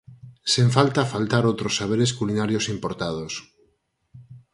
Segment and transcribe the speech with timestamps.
[0.53, 3.33] Sen falta faltar outros saberes culinarios importados.